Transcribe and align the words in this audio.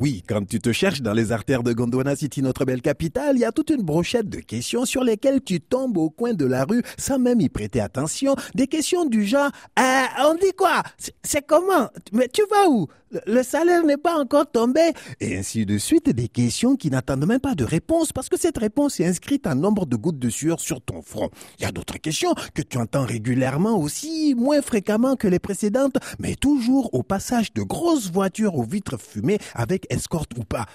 Oui, 0.00 0.24
quand 0.26 0.44
tu 0.44 0.58
te 0.58 0.72
cherches 0.72 1.02
dans 1.02 1.12
les 1.12 1.30
artères 1.30 1.62
de 1.62 1.72
Gondwana 1.72 2.16
City, 2.16 2.42
notre 2.42 2.64
belle 2.64 2.82
capitale, 2.82 3.36
il 3.36 3.40
y 3.40 3.44
a 3.44 3.52
toute 3.52 3.70
une 3.70 3.82
brochette 3.82 4.28
de 4.28 4.40
questions 4.40 4.84
sur 4.84 5.04
lesquelles 5.04 5.40
tu 5.40 5.60
tombes 5.60 5.96
au 5.98 6.10
coin 6.10 6.34
de 6.34 6.44
la 6.44 6.64
rue 6.64 6.82
sans 6.98 7.20
même 7.20 7.40
y 7.40 7.48
prêter 7.48 7.80
attention. 7.80 8.34
Des 8.56 8.66
questions 8.66 9.04
du 9.04 9.24
genre, 9.24 9.52
euh, 9.78 10.02
on 10.24 10.34
dit 10.34 10.52
quoi? 10.58 10.82
C'est 11.22 11.46
comment? 11.46 11.90
Mais 12.12 12.26
tu 12.26 12.42
vas 12.50 12.68
où? 12.68 12.88
Le 13.26 13.44
salaire 13.44 13.84
n'est 13.84 13.96
pas 13.96 14.18
encore 14.18 14.50
tombé? 14.50 14.80
Et 15.20 15.38
ainsi 15.38 15.64
de 15.64 15.78
suite, 15.78 16.10
des 16.10 16.26
questions 16.26 16.74
qui 16.74 16.90
n'attendent 16.90 17.26
même 17.26 17.38
pas 17.38 17.54
de 17.54 17.62
réponse 17.62 18.12
parce 18.12 18.28
que 18.28 18.36
cette 18.36 18.58
réponse 18.58 18.98
est 18.98 19.06
inscrite 19.06 19.46
en 19.46 19.54
nombre 19.54 19.86
de 19.86 19.94
gouttes 19.94 20.18
de 20.18 20.30
sueur 20.30 20.58
sur 20.58 20.80
ton 20.80 21.02
front. 21.02 21.30
Il 21.60 21.62
y 21.62 21.66
a 21.66 21.70
d'autres 21.70 21.98
questions 21.98 22.34
que 22.54 22.62
tu 22.62 22.76
entends 22.78 23.04
régulièrement 23.04 23.78
aussi, 23.78 24.34
moins 24.36 24.62
fréquemment 24.62 25.14
que 25.14 25.28
les 25.28 25.38
précédentes, 25.38 25.96
mais 26.18 26.34
toujours 26.34 26.92
au 26.92 27.04
passage 27.04 27.52
de 27.52 27.62
grosses 27.62 28.10
voitures 28.10 28.56
aux 28.56 28.64
vitres 28.64 28.98
fumées 28.98 29.38
avec 29.54 29.83
escorte 29.90 30.36
ou 30.38 30.44
pas. 30.44 30.66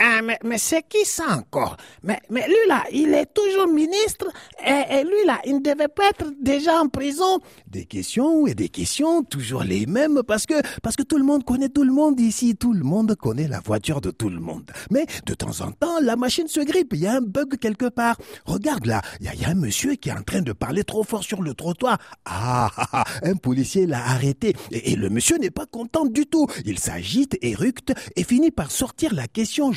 Ah, 0.00 0.22
mais, 0.22 0.38
mais 0.44 0.58
c'est 0.58 0.86
qui 0.88 1.04
ça 1.04 1.26
encore? 1.30 1.76
Mais, 2.04 2.20
mais 2.30 2.46
lui 2.46 2.68
là, 2.68 2.84
il 2.92 3.12
est 3.14 3.34
toujours 3.34 3.66
ministre 3.66 4.28
et, 4.64 4.98
et, 5.00 5.02
lui 5.02 5.26
là, 5.26 5.40
il 5.44 5.56
ne 5.56 5.60
devait 5.60 5.88
pas 5.88 6.10
être 6.10 6.32
déjà 6.40 6.80
en 6.80 6.88
prison. 6.88 7.40
Des 7.66 7.84
questions 7.84 8.46
et 8.46 8.54
des 8.54 8.68
questions, 8.68 9.24
toujours 9.24 9.64
les 9.64 9.86
mêmes 9.86 10.22
parce 10.22 10.46
que, 10.46 10.54
parce 10.82 10.94
que 10.94 11.02
tout 11.02 11.18
le 11.18 11.24
monde 11.24 11.44
connaît 11.44 11.68
tout 11.68 11.82
le 11.82 11.92
monde 11.92 12.20
ici, 12.20 12.54
tout 12.54 12.72
le 12.72 12.84
monde 12.84 13.16
connaît 13.16 13.48
la 13.48 13.58
voiture 13.58 14.00
de 14.00 14.12
tout 14.12 14.28
le 14.28 14.38
monde. 14.38 14.70
Mais 14.92 15.04
de 15.26 15.34
temps 15.34 15.62
en 15.62 15.72
temps, 15.72 15.98
la 16.00 16.14
machine 16.14 16.46
se 16.46 16.60
grippe, 16.60 16.92
il 16.92 17.00
y 17.00 17.06
a 17.08 17.14
un 17.14 17.20
bug 17.20 17.58
quelque 17.58 17.88
part. 17.88 18.16
Regarde 18.44 18.86
là, 18.86 19.02
il 19.20 19.26
y, 19.26 19.44
a, 19.44 19.48
un 19.48 19.54
monsieur 19.54 19.94
qui 19.94 20.10
est 20.10 20.12
en 20.12 20.22
train 20.22 20.42
de 20.42 20.52
parler 20.52 20.84
trop 20.84 21.02
fort 21.02 21.24
sur 21.24 21.42
le 21.42 21.54
trottoir. 21.54 21.98
Ah, 22.24 22.70
ah, 22.76 22.86
ah 22.92 23.04
un 23.24 23.34
policier 23.34 23.86
l'a 23.86 24.04
arrêté 24.04 24.54
et, 24.70 24.94
le 24.94 25.10
monsieur 25.10 25.38
n'est 25.38 25.50
pas 25.50 25.66
content 25.66 26.06
du 26.06 26.26
tout. 26.26 26.46
Il 26.64 26.78
s'agite, 26.78 27.36
éructe 27.42 27.92
et 28.14 28.22
finit 28.22 28.52
par 28.52 28.70
sortir 28.70 29.12
la 29.12 29.26
question 29.26 29.72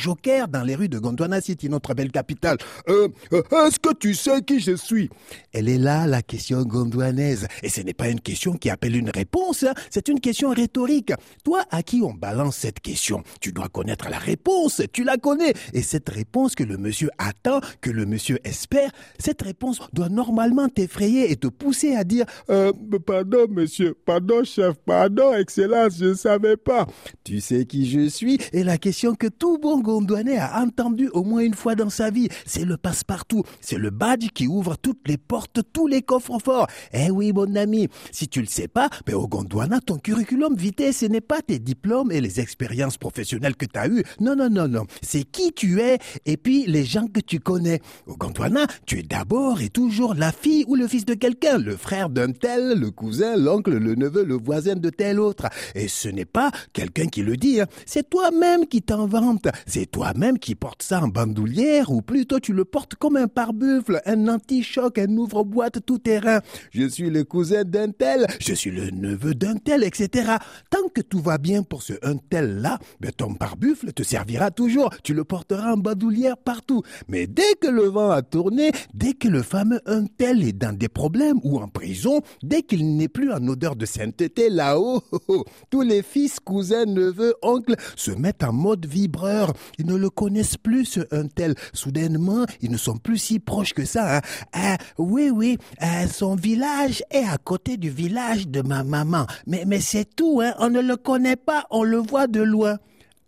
dans 0.52 0.64
les 0.64 0.76
rues 0.76 0.90
de 0.90 1.00
Gondwana 1.00 1.42
City, 1.42 1.70
notre 1.70 1.94
belle 1.94 2.12
capitale. 2.12 2.58
Euh, 2.90 3.08
euh, 3.34 3.42
Est-ce 3.66 3.80
que 3.80 3.94
tu 3.94 4.14
sais 4.14 4.42
qui 4.42 4.60
je 4.60 4.76
suis? 4.76 5.10
Elle 5.54 5.70
est 5.70 5.78
là, 5.78 6.08
la 6.08 6.22
question 6.22 6.62
gondwanaise. 6.64 7.48
Et 7.64 7.70
ce 7.70 7.82
n'est 7.82 7.94
pas 7.94 8.10
une 8.10 8.20
question 8.20 8.54
qui 8.54 8.70
appelle 8.70 8.96
une 8.96 9.10
réponse, 9.10 9.64
hein. 9.64 9.74
c'est 9.90 10.08
une 10.08 10.20
question 10.20 10.50
rhétorique. 10.50 11.14
Toi, 11.44 11.64
à 11.72 11.84
qui 11.84 12.02
on 12.02 12.14
balance 12.14 12.58
cette 12.58 12.80
question? 12.80 13.24
Tu 13.40 13.52
dois 13.52 13.70
connaître 13.70 14.10
la 14.10 14.18
réponse, 14.18 14.82
tu 14.94 15.04
la 15.04 15.18
connais. 15.18 15.54
Et 15.74 15.82
cette 15.82 16.10
réponse 16.10 16.56
que 16.56 16.64
le 16.64 16.78
monsieur 16.78 17.10
attend, 17.18 17.62
que 17.82 17.90
le 17.90 18.06
monsieur 18.06 18.40
espère, 18.44 18.92
cette 19.20 19.42
réponse 19.42 19.80
doit 19.94 20.10
normalement 20.10 20.68
t'effrayer 20.70 21.32
et 21.32 21.36
te 21.36 21.48
pousser 21.48 21.96
à 21.96 22.04
dire 22.04 22.26
euh, 22.50 22.72
Pardon, 23.06 23.48
monsieur, 23.50 23.96
pardon, 24.06 24.44
chef, 24.44 24.76
pardon, 24.86 25.34
excellence, 25.34 25.98
je 25.98 26.06
ne 26.06 26.14
savais 26.14 26.58
pas. 26.58 26.88
Tu 27.24 27.40
sais 27.40 27.66
qui 27.66 27.90
je 27.90 28.08
suis? 28.08 28.38
Et 28.54 28.64
la 28.64 28.78
question 28.78 29.16
que 29.16 29.28
tout 29.28 29.58
bon 29.58 29.80
Gondwanais 30.02 30.38
a 30.40 30.62
entendu 30.62 31.10
au 31.10 31.24
moins 31.24 31.42
une 31.42 31.54
fois 31.54 31.76
dans 31.76 31.92
sa 31.92 32.10
vie. 32.10 32.28
C'est 32.46 32.66
le 32.66 32.76
passe-partout. 32.76 33.44
C'est 33.62 33.78
le 33.78 33.92
badge 33.92 34.30
qui 34.34 34.48
ouvre 34.48 34.76
toutes 34.76 35.08
les 35.08 35.18
portes, 35.18 35.60
tous 35.74 35.86
les 35.86 36.02
coffres 36.02 36.40
forts. 36.44 36.68
Eh 36.92 37.12
oui, 37.12 37.32
mon 37.34 37.56
ami. 37.56 37.88
Si 38.12 38.28
tu 38.28 38.42
le 38.42 38.48
sais 38.48 38.68
pas, 38.68 38.90
ben 39.06 39.14
au 39.16 39.28
Gondwana, 39.28 39.80
ton 39.80 40.00
curriculum 40.00 40.56
vitae, 40.56 40.92
ce 40.92 41.06
n'est 41.06 41.22
pas 41.22 41.42
tes 41.42 41.60
diplômes 41.60 42.12
et 42.12 42.20
les 42.20 42.40
expériences 42.40 42.98
professionnelles 42.98 43.56
que 43.56 43.66
tu 43.66 43.78
as 43.78 43.88
eues. 43.88 44.04
Non, 44.20 44.36
non, 44.36 44.50
non, 44.50 44.68
non. 44.68 44.86
C'est 45.04 45.24
qui 45.24 45.54
tu 45.54 45.80
es 45.82 46.00
et 46.26 46.38
puis 46.38 46.66
les 46.66 46.84
gens 46.84 47.06
que 47.06 47.20
tu 47.20 47.40
connais. 47.40 47.80
Au 48.08 48.16
Gondwana, 48.16 48.66
tu 48.88 49.00
es 49.00 49.04
d'abord 49.04 49.62
et 49.62 49.70
toujours 49.70 50.16
la 50.16 50.32
fille 50.32 50.66
ou 50.68 50.76
le 50.76 50.88
fils 50.88 51.06
de 51.06 51.14
quelqu'un, 51.14 51.60
le 51.60 51.78
frère 51.78 52.10
d'un 52.10 52.32
tel, 52.32 52.80
le 52.80 52.90
cousin, 52.90 53.38
l'oncle, 53.38 53.78
le 53.78 53.94
neveu, 53.94 54.24
le 54.24 54.36
voisin 54.36 54.76
de 54.76 54.90
tel 54.90 55.20
autre. 55.20 55.48
Et 55.76 55.88
ce 55.88 56.10
n'est 56.10 56.26
pas 56.26 56.50
quelqu'un 56.74 57.06
qui 57.06 57.22
le 57.22 57.38
dit. 57.38 57.62
Hein. 57.62 57.68
C'est 57.86 58.10
toi-même 58.10 58.66
qui 58.66 58.82
t'inventes. 58.82 59.48
C'est 59.68 59.91
toi-même 59.92 60.40
qui 60.40 60.56
portes 60.56 60.84
ça 60.84 61.02
en 61.02 61.08
bandoulière 61.08 61.92
ou 61.92 62.02
plutôt 62.02 62.40
tu 62.40 62.54
le 62.54 62.66
portes 62.66 62.96
comme 62.96 63.18
un 63.18 63.28
pare-buffle, 63.28 64.02
un 64.06 64.28
anti-choc, 64.28 64.98
un 64.98 65.18
ouvre-boîte 65.18 65.86
tout-terrain. 65.86 66.40
Je 66.72 66.88
suis 66.88 67.10
le 67.10 67.24
cousin 67.24 67.64
d'un 67.64 67.92
tel, 67.92 68.26
je 68.40 68.54
suis 68.54 68.72
le 68.72 68.90
neveu 68.90 69.36
d'un 69.36 69.56
tel, 69.56 69.84
etc. 69.84 70.36
Tant 70.70 70.88
que 70.94 71.02
tout 71.02 71.20
va 71.20 71.38
bien 71.38 71.64
pour 71.64 71.84
ce 71.84 71.94
un 72.02 72.18
tel-là, 72.18 72.80
ben 73.00 73.12
ton 73.12 73.34
pare-buffle 73.34 73.92
te 73.94 74.04
servira 74.04 74.50
toujours. 74.50 74.90
Tu 75.04 75.14
le 75.14 75.24
porteras 75.24 75.74
en 75.74 75.78
bandoulière 75.78 76.38
partout. 76.38 76.84
Mais 77.08 77.28
dès 77.28 77.56
que 77.60 77.68
le 77.68 77.84
vent 77.84 78.12
a 78.12 78.22
tourné, 78.22 78.72
dès 78.94 79.14
que 79.14 79.28
le 79.28 79.44
fameux 79.44 79.82
un 79.86 80.06
tel 80.06 80.44
est 80.44 80.54
dans 80.54 80.76
des 80.76 80.90
problèmes 80.90 81.40
ou 81.44 81.60
en 81.60 81.68
prison, 81.68 82.22
dès 82.44 82.64
qu'il 82.64 82.96
n'est 82.96 83.08
plus 83.10 83.32
en 83.32 83.46
odeur 83.48 83.76
de 83.76 83.86
sainteté 83.86 84.50
là-haut, 84.50 85.02
tous 85.70 85.82
les 85.82 86.02
fils, 86.02 86.40
cousins, 86.40 86.86
neveux, 86.86 87.34
oncles 87.42 87.76
se 87.96 88.12
mettent 88.12 88.44
en 88.44 88.54
mode 88.54 88.86
vibreur. 88.86 89.54
Ils 89.82 89.88
ne 89.88 89.96
le 89.96 90.12
connaissent 90.12 90.58
plus, 90.58 90.86
ce 90.86 91.00
un 91.12 91.26
tel. 91.26 91.56
Soudainement, 91.74 92.46
ils 92.62 92.70
ne 92.70 92.78
sont 92.78 92.98
plus 92.98 93.18
si 93.18 93.40
proches 93.40 93.74
que 93.74 93.84
ça. 93.84 94.18
Hein. 94.18 94.22
Ah, 94.54 94.78
oui, 95.00 95.32
oui, 95.32 95.58
ah, 95.80 96.08
son 96.08 96.36
village 96.36 97.04
est 97.10 97.26
à 97.26 97.40
côté 97.40 97.78
du 97.78 97.90
village 97.90 98.48
de 98.48 98.62
ma 98.62 98.84
maman. 98.84 99.26
Mais, 99.48 99.64
mais 99.66 99.80
c'est 99.80 100.16
tout, 100.16 100.40
hein. 100.44 100.54
on 100.60 100.70
ne 100.70 100.82
le 100.82 100.98
connaît 100.98 101.36
pas, 101.36 101.66
on 101.72 101.82
le 101.82 101.98
voit 101.98 102.28
de 102.28 102.42
loin. 102.42 102.78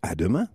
À 0.03 0.13
demain. 0.13 0.47